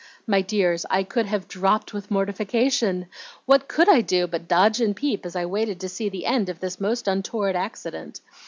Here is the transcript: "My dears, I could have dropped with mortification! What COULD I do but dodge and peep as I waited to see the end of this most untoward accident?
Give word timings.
"My 0.25 0.41
dears, 0.41 0.83
I 0.89 1.03
could 1.03 1.27
have 1.27 1.47
dropped 1.47 1.93
with 1.93 2.09
mortification! 2.09 3.05
What 3.45 3.67
COULD 3.67 3.87
I 3.87 4.01
do 4.01 4.25
but 4.25 4.47
dodge 4.47 4.81
and 4.81 4.95
peep 4.95 5.27
as 5.27 5.35
I 5.35 5.45
waited 5.45 5.79
to 5.81 5.89
see 5.89 6.09
the 6.09 6.25
end 6.25 6.49
of 6.49 6.59
this 6.59 6.81
most 6.81 7.07
untoward 7.07 7.55
accident? 7.55 8.19